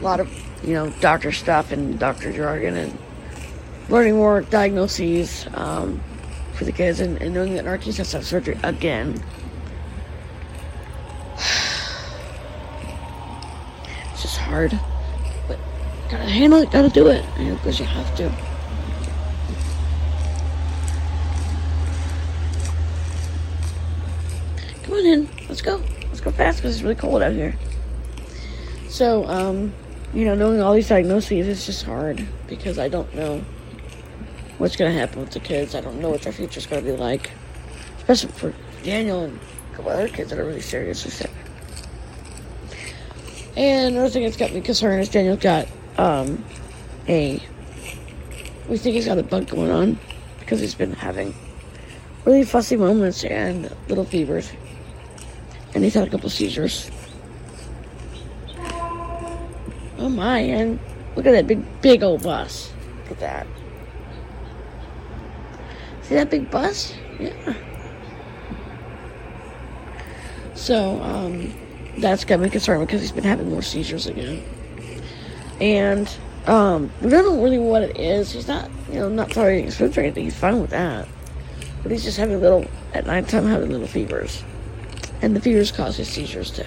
a 0.00 0.02
lot 0.02 0.20
of, 0.20 0.30
you 0.62 0.74
know, 0.74 0.90
doctor 1.00 1.32
stuff 1.32 1.72
and 1.72 1.98
doctor 1.98 2.32
jargon 2.32 2.76
and 2.76 2.98
learning 3.88 4.14
more 4.14 4.42
diagnoses 4.42 5.46
um, 5.54 6.00
for 6.54 6.64
the 6.64 6.72
kids 6.72 7.00
and, 7.00 7.20
and 7.20 7.34
knowing 7.34 7.54
that 7.54 7.64
Narkis 7.64 7.96
has 7.96 8.10
to 8.12 8.18
have 8.18 8.26
surgery 8.26 8.58
again. 8.62 9.22
It's 14.12 14.22
just 14.22 14.38
hard. 14.38 14.78
But 15.48 15.58
gotta 16.10 16.24
handle 16.24 16.60
it, 16.60 16.70
gotta 16.70 16.90
do 16.90 17.06
it. 17.06 17.24
You 17.38 17.46
know, 17.46 17.54
because 17.54 17.80
you 17.80 17.86
have 17.86 18.14
to. 18.16 18.28
Come 24.82 24.92
on 24.92 25.06
in. 25.06 25.28
Let's 25.48 25.62
go. 25.62 25.80
Let's 26.08 26.20
go 26.20 26.30
fast 26.30 26.58
because 26.58 26.74
it's 26.74 26.82
really 26.82 26.96
cold 26.96 27.22
out 27.22 27.32
here. 27.32 27.56
So, 28.90 29.24
um, 29.26 29.72
you 30.12 30.24
know, 30.24 30.34
knowing 30.34 30.60
all 30.60 30.74
these 30.74 30.88
diagnoses 30.88 31.46
is 31.46 31.64
just 31.64 31.84
hard 31.84 32.26
because 32.48 32.76
I 32.76 32.88
don't 32.88 33.14
know 33.14 33.40
what's 34.58 34.74
going 34.74 34.92
to 34.92 34.98
happen 34.98 35.20
with 35.20 35.30
the 35.30 35.38
kids. 35.38 35.76
I 35.76 35.80
don't 35.80 36.00
know 36.00 36.10
what 36.10 36.22
their 36.22 36.32
future's 36.32 36.66
going 36.66 36.84
to 36.84 36.90
be 36.90 36.96
like, 36.96 37.30
especially 37.98 38.32
for 38.32 38.52
Daniel 38.82 39.22
and 39.22 39.38
a 39.72 39.76
couple 39.76 39.92
other 39.92 40.08
kids 40.08 40.30
that 40.30 40.40
are 40.40 40.44
really 40.44 40.60
seriously 40.60 41.12
sick. 41.12 41.30
And 43.56 43.94
another 43.94 44.10
thing 44.10 44.24
that's 44.24 44.36
got 44.36 44.52
me 44.52 44.60
concerned 44.60 45.02
is 45.02 45.08
Daniel's 45.08 45.38
got 45.38 45.68
um, 45.96 46.44
a. 47.06 47.40
We 48.68 48.76
think 48.76 48.96
he's 48.96 49.06
got 49.06 49.18
a 49.18 49.22
bug 49.22 49.48
going 49.48 49.70
on 49.70 50.00
because 50.40 50.58
he's 50.58 50.74
been 50.74 50.94
having 50.94 51.32
really 52.24 52.44
fussy 52.44 52.76
moments 52.76 53.22
and 53.22 53.72
little 53.88 54.04
fevers. 54.04 54.50
And 55.76 55.84
he's 55.84 55.94
had 55.94 56.08
a 56.08 56.10
couple 56.10 56.28
seizures. 56.28 56.90
Oh 60.00 60.08
my, 60.08 60.38
and 60.38 60.80
look 61.14 61.26
at 61.26 61.32
that 61.32 61.46
big, 61.46 61.62
big 61.82 62.02
old 62.02 62.22
bus. 62.22 62.72
Look 63.02 63.12
at 63.12 63.20
that. 63.20 63.46
See 66.02 66.14
that 66.14 66.30
big 66.30 66.50
bus? 66.50 66.94
Yeah. 67.18 67.54
So, 70.54 71.02
um, 71.02 71.52
that's 71.98 72.24
got 72.24 72.40
me 72.40 72.48
concerned 72.48 72.86
because 72.86 73.02
he's 73.02 73.12
been 73.12 73.24
having 73.24 73.50
more 73.50 73.60
seizures 73.60 74.06
again. 74.06 74.42
And, 75.60 76.08
um, 76.46 76.90
we 77.02 77.10
don't 77.10 77.24
know 77.26 77.42
really 77.42 77.58
what 77.58 77.82
it 77.82 77.98
is. 77.98 78.32
He's 78.32 78.48
not, 78.48 78.70
you 78.88 79.00
know, 79.00 79.10
not 79.10 79.30
throwing 79.30 79.70
food 79.70 79.96
or 79.98 80.00
anything. 80.00 80.24
He's 80.24 80.34
fine 80.34 80.62
with 80.62 80.70
that. 80.70 81.06
But 81.82 81.92
he's 81.92 82.04
just 82.04 82.16
having 82.16 82.40
little, 82.40 82.66
at 82.94 83.06
nighttime, 83.06 83.46
having 83.46 83.70
little 83.70 83.86
fevers. 83.86 84.42
And 85.20 85.36
the 85.36 85.40
fevers 85.40 85.70
cause 85.70 85.98
his 85.98 86.08
seizures 86.08 86.50
to 86.52 86.66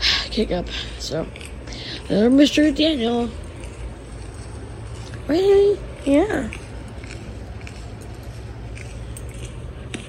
kick 0.30 0.50
up. 0.50 0.66
So, 0.98 1.26
Mr. 2.08 2.74
Daniel. 2.74 3.28
Really? 5.26 5.78
Yeah. 6.04 6.50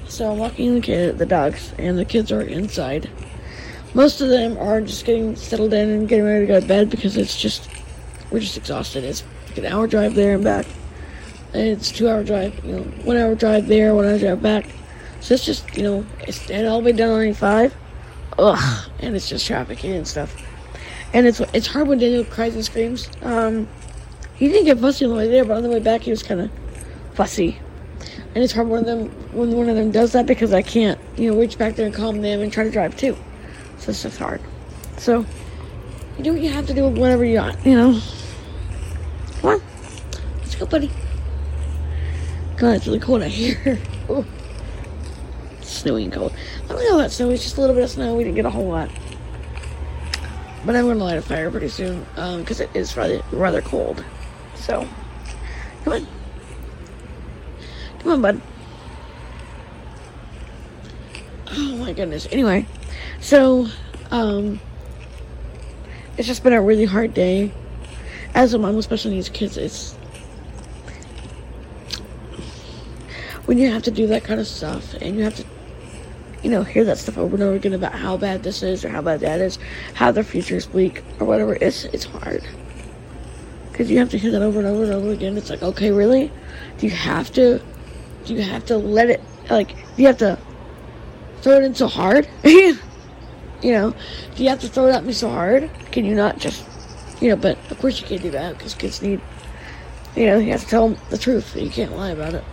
So 0.08 0.32
I'm 0.32 0.38
walking 0.38 0.74
the 0.74 0.80
kid, 0.80 1.18
the 1.18 1.26
dogs, 1.26 1.72
and 1.78 1.98
the 1.98 2.04
kids 2.04 2.32
are 2.32 2.40
inside. 2.40 3.08
Most 3.92 4.20
of 4.20 4.28
them 4.28 4.56
are 4.58 4.80
just 4.80 5.04
getting 5.04 5.36
settled 5.36 5.72
in 5.72 5.88
and 5.88 6.08
getting 6.08 6.24
ready 6.24 6.46
to 6.46 6.46
go 6.46 6.60
to 6.60 6.66
bed 6.66 6.90
because 6.90 7.16
it's 7.16 7.38
just 7.38 7.68
we're 8.30 8.40
just 8.40 8.56
exhausted. 8.56 9.04
It's 9.04 9.24
an 9.56 9.66
hour 9.66 9.86
drive 9.86 10.14
there 10.14 10.34
and 10.34 10.44
back. 10.44 10.66
And 11.52 11.68
it's 11.68 11.90
two 11.90 12.08
hour 12.08 12.22
drive, 12.22 12.64
you 12.64 12.76
know, 12.76 12.82
one 13.04 13.16
hour 13.16 13.34
drive 13.34 13.66
there, 13.66 13.94
one 13.94 14.06
hour 14.06 14.18
drive 14.18 14.40
back. 14.40 14.66
So 15.20 15.34
it's 15.34 15.44
just, 15.44 15.76
you 15.76 15.82
know, 15.82 16.06
it's 16.20 16.50
and 16.50 16.66
all 16.66 16.80
the 16.80 16.86
way 16.86 16.92
down 16.92 17.10
on 17.10 17.18
95. 17.18 17.74
Ugh, 18.38 18.90
and 19.00 19.16
it's 19.16 19.28
just 19.28 19.46
traffic 19.46 19.84
and 19.84 20.06
stuff. 20.06 20.34
And 21.12 21.26
it's 21.26 21.40
it's 21.52 21.66
hard 21.66 21.88
when 21.88 21.98
Daniel 21.98 22.24
cries 22.24 22.54
and 22.54 22.64
screams. 22.64 23.08
Um, 23.22 23.68
he 24.36 24.48
didn't 24.48 24.64
get 24.64 24.78
fussy 24.78 25.04
on 25.04 25.10
the 25.10 25.16
way 25.16 25.28
there, 25.28 25.44
but 25.44 25.56
on 25.56 25.62
the 25.62 25.68
way 25.68 25.80
back 25.80 26.02
he 26.02 26.10
was 26.10 26.22
kind 26.22 26.40
of 26.40 26.50
fussy. 27.14 27.58
And 28.34 28.44
it's 28.44 28.52
hard 28.52 28.68
when 28.68 28.84
them 28.84 29.08
when 29.32 29.52
one 29.52 29.68
of 29.68 29.76
them 29.76 29.90
does 29.90 30.12
that 30.12 30.26
because 30.26 30.52
I 30.52 30.62
can't, 30.62 30.98
you 31.16 31.30
know, 31.30 31.38
reach 31.38 31.58
back 31.58 31.74
there 31.74 31.86
and 31.86 31.94
calm 31.94 32.22
them 32.22 32.40
and 32.40 32.52
try 32.52 32.64
to 32.64 32.70
drive 32.70 32.96
too. 32.96 33.16
So 33.78 33.90
it's 33.90 34.02
just 34.02 34.18
hard. 34.18 34.40
So 34.98 35.26
you 36.16 36.24
do 36.24 36.32
what 36.32 36.42
you 36.42 36.50
have 36.50 36.66
to 36.68 36.74
do 36.74 36.84
with 36.84 36.98
whatever 36.98 37.24
you 37.24 37.34
got, 37.34 37.64
you 37.66 37.74
know. 37.74 38.00
Come 39.40 39.50
on, 39.50 39.62
let's 40.38 40.54
go, 40.54 40.66
buddy. 40.66 40.90
God, 42.56 42.76
it's 42.76 42.86
really 42.86 43.00
cold 43.00 43.22
out 43.22 43.30
here. 43.30 43.78
Ooh. 44.10 44.24
snowy 45.62 46.04
and 46.04 46.12
cold. 46.12 46.34
I 46.64 46.68
don't 46.68 46.84
know 46.84 46.98
that 46.98 47.10
snow. 47.10 47.30
It's 47.30 47.42
just 47.42 47.56
a 47.56 47.60
little 47.60 47.74
bit 47.74 47.84
of 47.84 47.90
snow. 47.90 48.14
We 48.16 48.22
didn't 48.24 48.36
get 48.36 48.44
a 48.44 48.50
whole 48.50 48.68
lot. 48.68 48.90
But 50.64 50.76
I'm 50.76 50.86
gonna 50.86 51.02
light 51.02 51.16
a 51.16 51.22
fire 51.22 51.50
pretty 51.50 51.68
soon 51.68 52.04
because 52.14 52.60
it 52.60 52.70
is 52.74 52.96
rather 52.96 53.22
rather 53.32 53.62
cold. 53.62 54.04
So, 54.54 54.86
come 55.84 55.92
on, 55.94 56.06
come 58.00 58.12
on, 58.12 58.22
bud. 58.22 58.42
Oh 61.52 61.76
my 61.76 61.92
goodness. 61.92 62.28
Anyway, 62.30 62.66
so 63.20 63.68
um, 64.10 64.60
it's 66.16 66.28
just 66.28 66.42
been 66.42 66.52
a 66.52 66.62
really 66.62 66.84
hard 66.84 67.14
day. 67.14 67.52
As 68.34 68.54
a 68.54 68.58
mom 68.58 68.76
with 68.76 68.84
special 68.84 69.10
needs 69.10 69.28
kids, 69.28 69.56
it's 69.56 69.94
when 73.46 73.58
you 73.58 73.70
have 73.70 73.82
to 73.82 73.90
do 73.90 74.06
that 74.06 74.22
kind 74.22 74.38
of 74.38 74.46
stuff 74.46 74.94
and 75.00 75.16
you 75.16 75.24
have 75.24 75.34
to 75.34 75.44
you 76.42 76.50
know 76.50 76.62
hear 76.62 76.84
that 76.84 76.98
stuff 76.98 77.18
over 77.18 77.34
and 77.34 77.42
over 77.42 77.56
again 77.56 77.72
about 77.72 77.92
how 77.92 78.16
bad 78.16 78.42
this 78.42 78.62
is 78.62 78.84
or 78.84 78.88
how 78.88 79.02
bad 79.02 79.20
that 79.20 79.40
is 79.40 79.58
how 79.94 80.10
their 80.10 80.24
future 80.24 80.56
is 80.56 80.66
bleak 80.66 81.02
or 81.18 81.26
whatever 81.26 81.54
it's 81.54 81.84
it's 81.86 82.04
hard. 82.04 82.42
Because 83.70 83.90
you 83.90 83.98
have 83.98 84.10
to 84.10 84.18
hear 84.18 84.30
that 84.32 84.42
over 84.42 84.58
and 84.58 84.68
over 84.68 84.84
and 84.84 84.92
over 84.92 85.10
again. 85.10 85.36
It's 85.36 85.50
like 85.50 85.62
okay 85.62 85.90
really? 85.90 86.30
Do 86.78 86.86
you 86.86 86.92
have 86.92 87.32
to 87.32 87.60
do 88.24 88.34
you 88.34 88.42
have 88.42 88.64
to 88.66 88.76
let 88.76 89.10
it 89.10 89.20
like 89.48 89.68
do 89.68 90.02
you 90.02 90.06
have 90.06 90.18
to 90.18 90.38
throw 91.42 91.56
it 91.56 91.64
in 91.64 91.74
so 91.74 91.86
hard? 91.86 92.28
You 93.62 93.72
know 93.72 93.94
do 94.36 94.42
you 94.42 94.48
have 94.48 94.60
to 94.60 94.68
throw 94.68 94.86
it 94.86 94.92
at 94.92 95.04
me 95.04 95.12
so 95.12 95.28
hard? 95.28 95.70
Can 95.92 96.06
you 96.06 96.14
not 96.14 96.38
just 96.38 96.64
you 97.20 97.28
know 97.28 97.36
but 97.36 97.58
of 97.70 97.78
course 97.78 98.00
you 98.00 98.06
can't 98.06 98.22
do 98.22 98.30
that 98.30 98.56
because 98.56 98.74
kids 98.74 99.02
need 99.02 99.20
you 100.16 100.26
know 100.26 100.38
you 100.38 100.50
have 100.52 100.62
to 100.62 100.66
tell 100.66 100.88
them 100.88 100.98
the 101.10 101.18
truth 101.18 101.54
you 101.54 101.70
can't 101.70 101.94
lie 101.96 102.10
about 102.10 102.34
it 102.34 102.44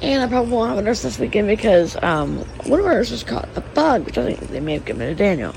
And 0.00 0.22
I 0.22 0.28
probably 0.28 0.52
won't 0.52 0.68
have 0.68 0.78
a 0.78 0.82
nurse 0.82 1.02
this 1.02 1.18
weekend 1.18 1.48
because 1.48 1.96
um, 2.02 2.38
one 2.66 2.78
of 2.78 2.86
our 2.86 2.94
nurses 2.94 3.24
caught 3.24 3.48
a 3.56 3.60
bug, 3.60 4.04
which 4.06 4.16
I 4.16 4.32
think 4.32 4.50
they 4.50 4.60
may 4.60 4.74
have 4.74 4.84
given 4.84 5.08
to 5.08 5.14
Daniel. 5.14 5.54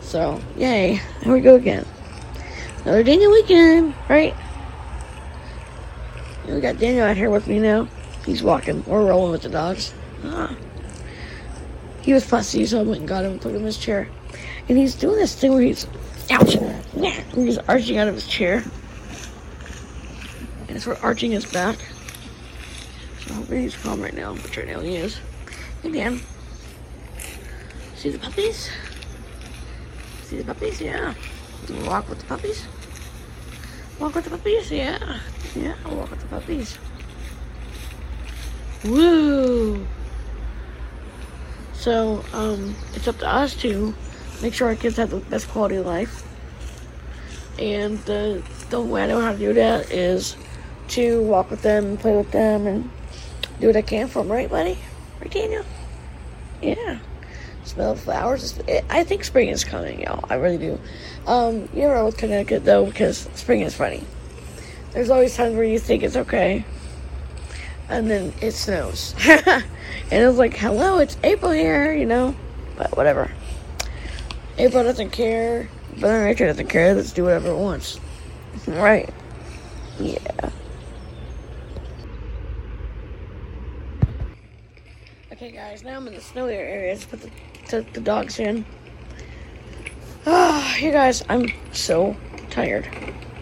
So, 0.00 0.40
yay. 0.56 1.00
Here 1.22 1.32
we 1.32 1.40
go 1.40 1.56
again. 1.56 1.86
Another 2.82 3.02
Daniel 3.02 3.30
weekend, 3.30 3.94
right? 4.08 4.34
And 6.44 6.54
we 6.54 6.60
got 6.60 6.78
Daniel 6.78 7.04
out 7.06 7.16
here 7.16 7.28
with 7.28 7.46
me 7.46 7.58
now. 7.58 7.86
He's 8.24 8.42
walking. 8.42 8.82
We're 8.86 9.06
rolling 9.06 9.32
with 9.32 9.42
the 9.42 9.50
dogs. 9.50 9.92
Ah. 10.24 10.56
He 12.00 12.14
was 12.14 12.24
fussy, 12.24 12.64
so 12.64 12.80
I 12.80 12.82
went 12.82 13.00
and 13.00 13.08
got 13.08 13.24
him 13.24 13.32
and 13.32 13.40
put 13.40 13.50
him 13.50 13.58
in 13.58 13.66
his 13.66 13.76
chair. 13.76 14.08
And 14.68 14.78
he's 14.78 14.94
doing 14.94 15.16
this 15.16 15.34
thing 15.34 15.52
where 15.52 15.62
he's, 15.62 15.86
ouch, 16.30 16.56
yeah, 16.96 17.20
he's 17.34 17.58
arching 17.58 17.98
out 17.98 18.08
of 18.08 18.14
his 18.14 18.26
chair. 18.26 18.64
And 20.68 20.86
we're 20.86 20.96
arching 21.02 21.32
his 21.32 21.44
back. 21.44 21.76
He's 23.48 23.76
calm 23.76 24.00
right 24.00 24.14
now, 24.14 24.34
which 24.34 24.56
right 24.56 24.66
now 24.66 24.80
he 24.80 24.96
is. 24.96 25.18
Hey 25.82 25.90
Dan. 25.90 26.20
See 27.96 28.10
the 28.10 28.18
puppies? 28.18 28.70
See 30.24 30.38
the 30.38 30.44
puppies? 30.44 30.80
Yeah. 30.80 31.14
Walk 31.84 32.08
with 32.08 32.20
the 32.20 32.26
puppies? 32.26 32.66
Walk 33.98 34.14
with 34.14 34.24
the 34.24 34.30
puppies? 34.30 34.70
Yeah. 34.70 35.20
Yeah, 35.54 35.74
walk 35.88 36.10
with 36.10 36.20
the 36.20 36.26
puppies. 36.26 36.78
Woo! 38.84 39.86
So, 41.74 42.24
um, 42.32 42.74
it's 42.94 43.08
up 43.08 43.18
to 43.18 43.28
us 43.28 43.54
to 43.56 43.94
make 44.42 44.54
sure 44.54 44.68
our 44.68 44.74
kids 44.74 44.96
have 44.96 45.10
the 45.10 45.18
best 45.18 45.48
quality 45.48 45.76
of 45.76 45.86
life. 45.86 46.26
And 47.58 47.98
the, 48.00 48.42
the 48.70 48.80
way 48.80 49.04
I 49.04 49.06
know 49.06 49.20
how 49.20 49.32
to 49.32 49.38
do 49.38 49.52
that 49.52 49.90
is 49.90 50.36
to 50.88 51.22
walk 51.22 51.50
with 51.50 51.62
them, 51.62 51.98
play 51.98 52.16
with 52.16 52.30
them, 52.30 52.66
and 52.66 52.90
do 53.60 53.66
what 53.66 53.76
I 53.76 53.82
can 53.82 54.08
for 54.08 54.22
them, 54.22 54.32
right, 54.32 54.48
buddy? 54.48 54.78
Right, 55.20 55.30
Daniel? 55.30 55.64
Yeah. 56.62 56.98
Smell 57.64 57.94
flowers. 57.94 58.58
I 58.88 59.04
think 59.04 59.22
spring 59.22 59.48
is 59.48 59.64
coming, 59.64 60.00
y'all. 60.00 60.24
I 60.30 60.34
really 60.34 60.58
do. 60.58 60.80
Um, 61.26 61.68
you're 61.74 62.02
with 62.04 62.16
Connecticut, 62.16 62.64
though, 62.64 62.86
because 62.86 63.28
spring 63.34 63.60
is 63.60 63.74
funny. 63.74 64.02
There's 64.92 65.10
always 65.10 65.36
times 65.36 65.54
where 65.54 65.64
you 65.64 65.78
think 65.78 66.02
it's 66.02 66.16
okay, 66.16 66.64
and 67.88 68.10
then 68.10 68.32
it 68.40 68.52
snows. 68.52 69.14
and 69.28 69.64
it's 70.10 70.38
like, 70.38 70.56
hello, 70.56 70.98
it's 70.98 71.16
April 71.22 71.52
here, 71.52 71.92
you 71.92 72.06
know? 72.06 72.34
But 72.76 72.96
whatever. 72.96 73.30
April 74.58 74.82
doesn't 74.82 75.10
care. 75.10 75.68
Mother 75.96 76.24
Nature 76.24 76.46
doesn't 76.46 76.68
care. 76.68 76.94
Let's 76.94 77.12
do 77.12 77.24
whatever 77.24 77.50
it 77.50 77.56
wants. 77.56 78.00
Right. 78.66 79.08
Yeah. 79.98 80.50
Guys, 85.60 85.84
now 85.84 85.96
I'm 85.96 86.06
in 86.06 86.14
the 86.14 86.20
snowier 86.20 86.52
areas. 86.52 87.04
Put 87.04 87.20
the, 87.20 87.30
the, 87.68 87.86
the 87.92 88.00
dogs 88.00 88.38
in. 88.40 88.64
Ah, 90.26 90.74
you 90.76 90.90
guys, 90.90 91.22
I'm 91.28 91.48
so 91.72 92.16
tired. 92.48 92.88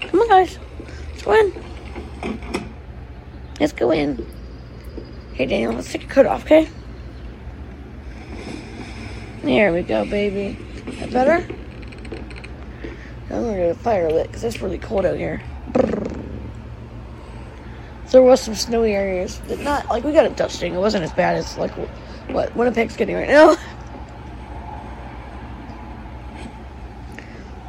Come 0.01 0.21
on, 0.23 0.29
guys. 0.29 0.59
Let's 1.11 1.23
go 1.23 1.33
in. 1.35 2.43
Let's 3.61 3.73
go 3.73 3.91
in. 3.93 4.27
Hey, 5.35 5.47
Daniel, 5.47 5.73
let's 5.75 5.93
take 5.93 6.03
your 6.03 6.11
coat 6.11 6.27
off, 6.27 6.45
okay? 6.45 6.69
There 9.43 9.73
we 9.73 9.83
go, 9.83 10.05
baby. 10.05 10.59
That 10.99 11.13
better? 11.13 11.47
I'm 13.31 13.43
gonna 13.43 13.57
get 13.57 13.71
a 13.71 13.75
fire 13.75 14.11
lit 14.11 14.27
because 14.27 14.43
it's 14.43 14.61
really 14.61 14.79
cold 14.79 15.07
out 15.07 15.17
here. 15.17 15.41
there 18.11 18.23
was 18.23 18.41
some 18.41 18.57
snowy 18.57 18.93
areas, 18.93 19.41
but 19.47 19.61
not 19.61 19.87
like 19.87 20.03
we 20.03 20.13
got 20.13 20.27
a 20.27 20.31
dusting. 20.31 20.75
It 20.75 20.79
wasn't 20.79 21.05
as 21.05 21.13
bad 21.13 21.37
as 21.37 21.57
like 21.57 21.73
what 22.31 22.55
Winnipeg's 22.57 22.97
getting 22.97 23.17
right 23.17 23.29
now. 23.29 23.57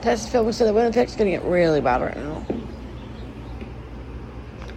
Test 0.01 0.29
film 0.29 0.51
said 0.53 0.67
that 0.67 0.73
Winnipeg's 0.73 1.15
gonna 1.15 1.31
get 1.31 1.43
really 1.43 1.81
bad 1.81 2.01
right 2.01 2.17
now. 2.17 2.45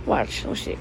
Watch, 0.04 0.44
let's 0.44 0.60
see. 0.60 0.76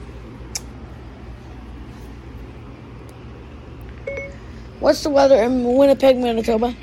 What's 4.80 5.04
the 5.04 5.12
weather 5.12 5.44
in 5.44 5.78
Winnipeg, 5.78 6.18
Manitoba? 6.18 6.76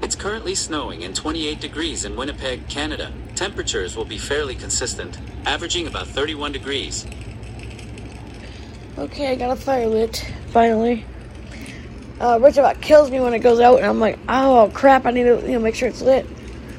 It's 0.00 0.16
currently 0.16 0.54
snowing 0.54 1.04
and 1.04 1.14
28 1.14 1.60
degrees 1.60 2.06
in 2.06 2.16
Winnipeg, 2.16 2.66
Canada. 2.68 3.12
Temperatures 3.34 3.94
will 3.94 4.06
be 4.06 4.16
fairly 4.16 4.54
consistent, 4.54 5.18
averaging 5.44 5.86
about 5.86 6.06
31 6.06 6.52
degrees. 6.52 7.06
Okay, 8.98 9.30
I 9.30 9.36
got 9.36 9.56
a 9.56 9.56
fire 9.56 9.86
lit, 9.86 10.28
finally. 10.48 11.04
Uh, 12.20 12.36
Rich 12.42 12.56
about 12.56 12.80
kills 12.80 13.12
me 13.12 13.20
when 13.20 13.32
it 13.32 13.38
goes 13.38 13.60
out, 13.60 13.76
and 13.76 13.86
I'm 13.86 14.00
like, 14.00 14.18
oh 14.28 14.72
crap, 14.74 15.06
I 15.06 15.12
need 15.12 15.22
to 15.22 15.40
you 15.42 15.52
know 15.52 15.60
make 15.60 15.76
sure 15.76 15.86
it's 15.86 16.02
lit. 16.02 16.26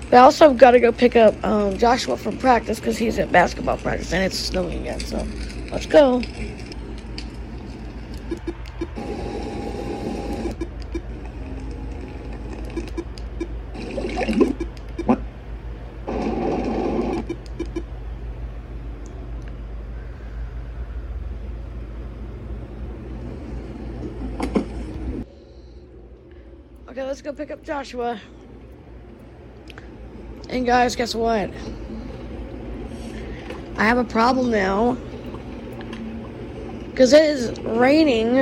But 0.09 0.17
I 0.17 0.19
also 0.19 0.53
got 0.53 0.71
to 0.71 0.81
go 0.81 0.91
pick 0.91 1.15
up 1.15 1.41
um, 1.45 1.77
Joshua 1.77 2.17
from 2.17 2.37
practice 2.37 2.77
because 2.77 2.97
he's 2.97 3.19
at 3.19 3.31
basketball 3.31 3.77
practice 3.77 4.11
and 4.11 4.25
it's 4.25 4.37
snowing 4.37 4.81
again. 4.81 4.99
So 4.99 5.25
let's 5.71 5.85
go. 5.85 6.21
Okay, 26.89 27.03
let's 27.19 27.25
go 27.25 27.33
pick 27.33 27.51
up 27.51 27.61
Joshua. 27.65 28.17
And 30.47 30.65
guys, 30.65 30.95
guess 30.95 31.13
what? 31.13 31.49
I 33.75 33.83
have 33.83 33.97
a 33.97 34.05
problem 34.05 34.49
now. 34.51 34.93
Because 36.89 37.11
it 37.11 37.23
is 37.23 37.59
raining. 37.59 38.37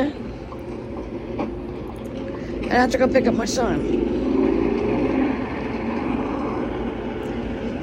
And 2.65 2.71
I 2.71 2.75
have 2.75 2.91
to 2.91 2.99
go 2.99 3.07
pick 3.07 3.25
up 3.25 3.33
my 3.33 3.45
son. 3.45 3.81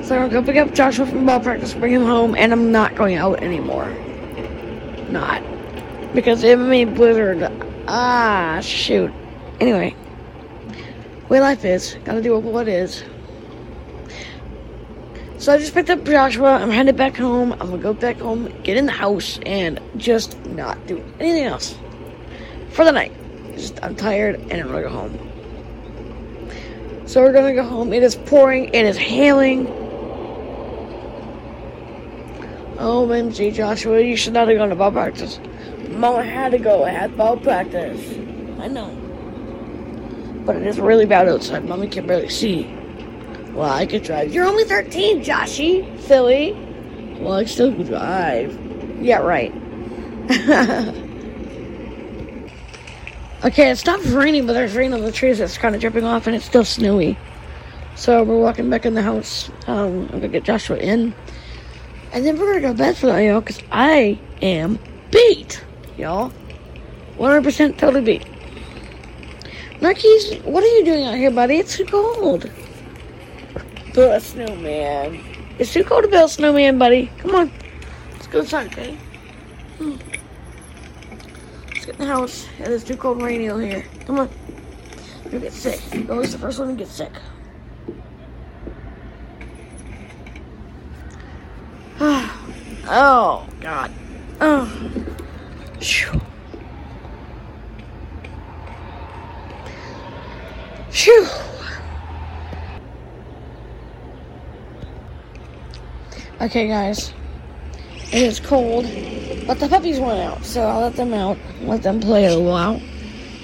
So 0.05 0.15
I'm 0.15 0.31
gonna 0.31 0.41
go 0.41 0.45
pick 0.45 0.59
up 0.59 0.73
Joshua 0.75 1.07
from 1.07 1.27
ball 1.27 1.41
practice, 1.41 1.75
bring 1.75 1.93
him 1.93 2.05
home, 2.05 2.37
and 2.37 2.53
I'm 2.53 2.71
not 2.71 2.95
going 2.95 3.17
out 3.17 3.43
anymore. 3.43 3.93
Not. 5.11 5.43
Because 6.15 6.45
it 6.45 6.57
made 6.57 6.95
blizzard. 6.95 7.51
Ah, 7.89 8.61
shoot. 8.63 9.11
Anyway. 9.59 9.97
Way 11.29 11.41
life 11.41 11.65
is. 11.65 11.97
Gotta 12.05 12.21
do 12.21 12.39
what 12.39 12.69
it 12.69 12.75
is. 12.75 13.03
So 15.39 15.53
I 15.53 15.59
just 15.59 15.75
picked 15.75 15.91
up 15.91 16.05
Joshua. 16.05 16.53
I'm 16.55 16.71
headed 16.71 16.97
back 16.97 17.17
home. 17.17 17.53
I'm 17.53 17.71
gonna 17.71 17.79
go 17.79 17.93
back 17.93 18.19
home, 18.19 18.53
get 18.63 18.77
in 18.77 18.87
the 18.87 18.93
house, 18.93 19.39
and 19.45 19.81
just 19.97 20.39
not 20.47 20.87
do 20.87 21.05
anything 21.21 21.45
else 21.45 21.77
for 22.71 22.85
the 22.85 22.93
night. 22.93 23.13
Just 23.55 23.83
I'm 23.83 23.95
tired, 23.95 24.37
and 24.37 24.53
I'm 24.53 24.69
gonna 24.69 24.83
go 24.83 24.89
home. 24.89 25.19
So 27.07 27.21
we're 27.21 27.33
gonna 27.33 27.55
go 27.55 27.63
home. 27.63 27.93
It 27.93 28.03
is 28.03 28.17
pouring. 28.17 28.67
It 28.73 28.87
is 28.87 28.97
hailing. 28.97 29.67
Oh 32.79 33.07
OMG, 33.07 33.53
Joshua, 33.55 34.01
you 34.01 34.17
should 34.17 34.33
not 34.33 34.49
have 34.49 34.57
gone 34.57 34.71
to 34.71 34.75
ball 34.75 34.93
practice. 34.93 35.39
Mama 35.91 36.23
had 36.25 36.53
to 36.53 36.59
go 36.59 36.85
at 36.85 37.17
ball 37.17 37.37
practice. 37.37 38.01
I 38.59 38.69
know. 38.69 39.04
But 40.45 40.57
it 40.57 40.67
is 40.67 40.79
really 40.79 41.07
bad 41.07 41.29
outside. 41.29 41.65
Mommy 41.65 41.89
can 41.89 42.07
barely 42.07 42.29
see. 42.29 42.65
Well, 43.53 43.71
I 43.71 43.87
could 43.87 44.03
drive. 44.03 44.33
You're 44.33 44.47
only 44.47 44.65
13, 44.65 45.23
Joshy. 45.23 46.01
Silly. 46.01 46.53
Well, 47.21 47.35
I 47.35 47.45
still 47.45 47.73
can 47.73 47.85
drive. 47.85 48.59
Yeah, 49.01 49.19
right. 49.19 49.53
okay, 53.45 53.71
it 53.71 53.77
stopped 53.77 54.05
raining, 54.07 54.47
but 54.47 54.55
there's 54.55 54.75
rain 54.75 54.93
on 54.93 55.03
the 55.03 55.13
trees 55.13 55.39
that's 55.39 55.57
kind 55.57 55.75
of 55.75 55.81
dripping 55.81 56.05
off, 56.05 56.27
and 56.27 56.35
it's 56.35 56.45
still 56.45 56.65
snowy. 56.65 57.17
So 57.95 58.25
we're 58.25 58.39
walking 58.39 58.69
back 58.69 58.87
in 58.87 58.95
the 58.95 59.03
house. 59.03 59.51
Um, 59.67 60.09
I'm 60.13 60.21
gonna 60.21 60.29
get 60.29 60.45
Joshua 60.45 60.79
in, 60.79 61.15
and 62.13 62.27
then 62.27 62.39
we're 62.39 62.47
gonna 62.47 62.61
go 62.61 62.73
to 62.73 62.79
bed 62.79 62.97
for 62.97 63.07
the 63.07 63.13
night, 63.13 63.27
y'all, 63.27 63.41
because 63.41 63.63
I 63.71 64.19
am 64.43 64.79
beat, 65.11 65.65
y'all. 65.97 66.33
100% 67.19 67.79
totally 67.79 68.03
beat. 68.03 68.34
Marquise, 69.85 70.41
what 70.45 70.65
are 70.65 70.79
you 70.79 70.83
doing 70.83 71.05
out 71.05 71.15
here, 71.15 71.31
buddy? 71.31 71.59
It's 71.59 71.77
too 71.77 71.85
cold. 71.85 72.51
Build 73.93 74.13
a 74.13 74.19
snowman. 74.19 75.21
It's 75.59 75.75
too 75.75 75.85
cold 75.85 76.05
to 76.05 76.09
build 76.09 76.31
a 76.31 76.33
snowman, 76.33 76.79
buddy. 76.79 77.13
Come 77.19 77.35
on. 77.35 77.53
Let's 78.13 78.27
go 78.29 78.39
inside, 78.41 78.69
okay? 78.69 78.95
Hmm. 79.77 79.97
Let's 81.69 81.85
get 81.85 81.97
in 81.97 81.99
the 81.99 82.07
house. 82.07 82.49
Yeah, 82.59 82.71
it's 82.71 82.83
too 82.83 82.97
cold 82.97 83.19
and 83.19 83.27
rainy 83.27 83.51
out 83.51 83.59
here. 83.59 83.85
Come 84.07 84.21
on. 84.21 84.31
You'll 85.31 85.43
get 85.43 85.53
sick. 85.53 85.83
You're 85.93 86.13
always 86.13 86.33
the 86.33 86.39
first 86.39 86.59
one 86.59 86.69
to 86.69 86.75
get 86.77 86.89
sick. 86.89 87.13
oh, 92.01 93.47
God. 93.61 93.93
Oh. 94.41 94.65
Phew. 95.79 96.23
Phew. 100.95 101.27
Okay, 106.41 106.69
guys. 106.69 107.13
It 108.13 108.23
is 108.23 108.39
cold, 108.39 108.85
but 109.45 109.59
the 109.59 109.69
puppies 109.69 109.99
went 109.99 110.21
out, 110.21 110.45
so 110.45 110.63
I'll 110.63 110.83
let 110.83 110.95
them 110.95 111.13
out, 111.13 111.37
let 111.63 111.83
them 111.83 111.99
play 111.99 112.27
a 112.27 112.29
little 112.29 112.45
while, 112.45 112.81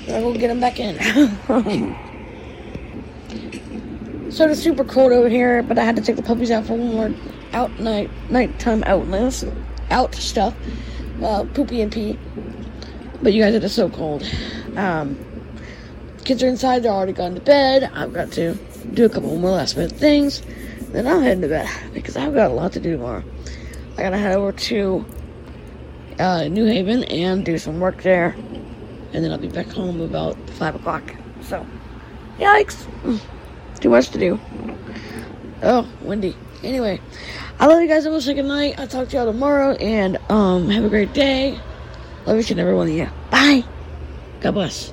and 0.06 0.14
I 0.14 0.20
will 0.20 0.34
get 0.34 0.46
them 0.46 0.60
back 0.60 0.78
in. 0.78 0.96
so 4.30 4.48
it's 4.48 4.62
super 4.62 4.84
cold 4.84 5.10
over 5.10 5.28
here, 5.28 5.64
but 5.64 5.76
I 5.76 5.84
had 5.84 5.96
to 5.96 6.02
take 6.02 6.14
the 6.14 6.22
puppies 6.22 6.52
out 6.52 6.66
for 6.66 6.74
one 6.74 6.92
more 6.92 7.12
out 7.52 7.80
night 7.80 8.10
nighttime 8.30 8.84
outness, 8.84 9.44
out 9.90 10.14
stuff, 10.14 10.54
uh, 11.20 11.44
poopy 11.52 11.80
and 11.80 11.90
pee. 11.90 12.16
But 13.20 13.32
you 13.32 13.42
guys, 13.42 13.54
it 13.54 13.64
is 13.64 13.74
so 13.74 13.90
cold. 13.90 14.24
Um, 14.76 15.18
kids 16.30 16.44
are 16.44 16.48
inside; 16.48 16.84
they're 16.84 16.92
already 16.92 17.12
gone 17.12 17.34
to 17.34 17.40
bed. 17.40 17.90
I've 17.92 18.12
got 18.12 18.30
to 18.32 18.54
do 18.94 19.04
a 19.04 19.08
couple 19.08 19.36
more 19.36 19.50
last 19.50 19.76
minute 19.76 19.90
things. 19.90 20.42
Then 20.92 21.04
I'll 21.04 21.18
head 21.18 21.42
to 21.42 21.48
bed 21.48 21.68
because 21.92 22.16
I've 22.16 22.32
got 22.32 22.52
a 22.52 22.54
lot 22.54 22.72
to 22.74 22.80
do 22.80 22.92
tomorrow. 22.92 23.24
I 23.98 24.02
gotta 24.02 24.16
head 24.16 24.36
over 24.36 24.52
to 24.52 25.04
uh, 26.20 26.44
New 26.46 26.66
Haven 26.66 27.02
and 27.02 27.44
do 27.44 27.58
some 27.58 27.80
work 27.80 28.04
there, 28.04 28.36
and 29.12 29.24
then 29.24 29.32
I'll 29.32 29.38
be 29.38 29.48
back 29.48 29.66
home 29.66 30.00
about 30.00 30.36
five 30.50 30.76
o'clock. 30.76 31.02
So, 31.40 31.66
yikes! 32.38 32.86
Too 33.80 33.90
much 33.90 34.10
to 34.10 34.18
do. 34.20 34.38
Oh, 35.64 35.88
windy. 36.02 36.36
Anyway, 36.62 37.00
I 37.58 37.66
love 37.66 37.82
you 37.82 37.88
guys. 37.88 38.06
I 38.06 38.10
will 38.10 38.20
say 38.20 38.34
good 38.34 38.44
night. 38.44 38.78
I'll 38.78 38.86
talk 38.86 39.08
to 39.08 39.16
y'all 39.16 39.26
tomorrow, 39.26 39.72
and 39.72 40.16
um, 40.30 40.70
have 40.70 40.84
a 40.84 40.88
great 40.90 41.12
day. 41.12 41.58
Love 42.24 42.38
each 42.38 42.52
and 42.52 42.60
every 42.60 42.74
one 42.74 42.86
of 42.86 42.94
you. 42.94 43.08
Bye. 43.32 43.64
God 44.40 44.52
bless. 44.52 44.92